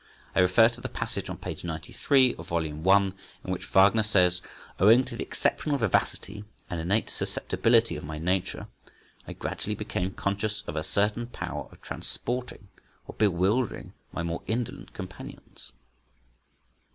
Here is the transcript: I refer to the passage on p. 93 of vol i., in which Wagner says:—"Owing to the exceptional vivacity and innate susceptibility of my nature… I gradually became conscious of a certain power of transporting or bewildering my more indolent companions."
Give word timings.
I 0.33 0.39
refer 0.39 0.67
to 0.69 0.81
the 0.81 0.89
passage 0.89 1.29
on 1.29 1.37
p. 1.37 1.55
93 1.63 2.33
of 2.33 2.47
vol 2.47 2.63
i., 2.63 2.69
in 2.69 3.13
which 3.43 3.67
Wagner 3.67 4.01
says:—"Owing 4.01 5.03
to 5.05 5.15
the 5.15 5.21
exceptional 5.21 5.77
vivacity 5.77 6.43
and 6.71 6.79
innate 6.79 7.07
susceptibility 7.11 7.95
of 7.95 8.03
my 8.03 8.17
nature… 8.17 8.67
I 9.27 9.33
gradually 9.33 9.75
became 9.75 10.09
conscious 10.09 10.63
of 10.63 10.75
a 10.75 10.81
certain 10.81 11.27
power 11.27 11.69
of 11.71 11.81
transporting 11.81 12.69
or 13.05 13.13
bewildering 13.13 13.93
my 14.11 14.23
more 14.23 14.41
indolent 14.47 14.91
companions." 14.93 15.71